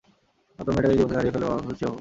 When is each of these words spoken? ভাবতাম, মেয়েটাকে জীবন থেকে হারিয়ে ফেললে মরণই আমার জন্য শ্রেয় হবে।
ভাবতাম, 0.55 0.71
মেয়েটাকে 0.75 0.95
জীবন 0.99 1.09
থেকে 1.09 1.19
হারিয়ে 1.19 1.33
ফেললে 1.33 1.45
মরণই 1.47 1.55
আমার 1.55 1.63
জন্য 1.63 1.77
শ্রেয় 1.77 1.81
হবে। 1.81 1.89